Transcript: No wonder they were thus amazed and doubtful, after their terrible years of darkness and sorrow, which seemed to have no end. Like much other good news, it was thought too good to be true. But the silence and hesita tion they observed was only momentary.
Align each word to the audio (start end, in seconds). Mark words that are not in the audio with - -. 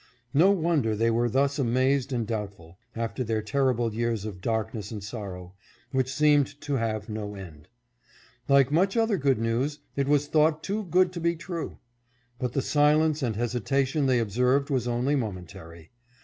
No 0.33 0.49
wonder 0.49 0.95
they 0.95 1.11
were 1.11 1.29
thus 1.29 1.59
amazed 1.59 2.11
and 2.11 2.25
doubtful, 2.25 2.79
after 2.95 3.23
their 3.23 3.43
terrible 3.43 3.93
years 3.93 4.25
of 4.25 4.41
darkness 4.41 4.89
and 4.89 5.03
sorrow, 5.03 5.53
which 5.91 6.11
seemed 6.11 6.59
to 6.61 6.73
have 6.77 7.07
no 7.07 7.35
end. 7.35 7.67
Like 8.49 8.71
much 8.71 8.97
other 8.97 9.17
good 9.17 9.37
news, 9.37 9.77
it 9.95 10.07
was 10.07 10.25
thought 10.25 10.63
too 10.63 10.85
good 10.85 11.13
to 11.13 11.19
be 11.19 11.35
true. 11.35 11.77
But 12.39 12.53
the 12.53 12.63
silence 12.63 13.21
and 13.21 13.35
hesita 13.35 13.85
tion 13.85 14.07
they 14.07 14.17
observed 14.17 14.71
was 14.71 14.87
only 14.87 15.15
momentary. 15.15 15.91